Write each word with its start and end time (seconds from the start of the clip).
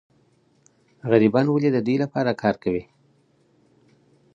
غریبان 1.11 1.45
ولي 1.49 1.69
د 1.73 1.77
دوی 1.85 1.95
لپاره 2.03 2.31
کار 2.41 2.55
کوي؟ 2.63 2.83